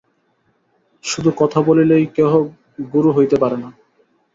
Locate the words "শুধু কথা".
1.03-1.59